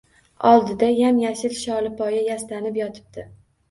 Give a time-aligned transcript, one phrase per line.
[0.51, 3.33] Oldida yam-yashil sholipoya yastanib yotibdi